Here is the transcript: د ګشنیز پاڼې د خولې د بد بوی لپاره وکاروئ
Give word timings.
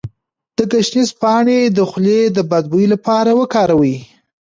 د 0.57 0.59
ګشنیز 0.71 1.09
پاڼې 1.21 1.59
د 1.77 1.79
خولې 1.89 2.19
د 2.35 2.37
بد 2.49 2.63
بوی 2.71 2.85
لپاره 2.93 3.31
وکاروئ 3.39 3.95